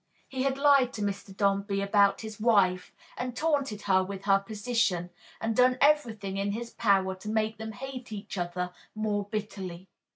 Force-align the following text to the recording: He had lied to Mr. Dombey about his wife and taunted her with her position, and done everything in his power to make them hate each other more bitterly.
He 0.27 0.41
had 0.41 0.57
lied 0.57 0.93
to 0.93 1.03
Mr. 1.03 1.37
Dombey 1.37 1.79
about 1.79 2.21
his 2.21 2.39
wife 2.39 2.91
and 3.15 3.37
taunted 3.37 3.83
her 3.83 4.03
with 4.03 4.23
her 4.25 4.39
position, 4.39 5.11
and 5.39 5.55
done 5.55 5.77
everything 5.79 6.37
in 6.37 6.53
his 6.53 6.71
power 6.71 7.13
to 7.13 7.29
make 7.29 7.59
them 7.59 7.73
hate 7.73 8.11
each 8.11 8.35
other 8.35 8.73
more 8.95 9.25
bitterly. 9.29 9.89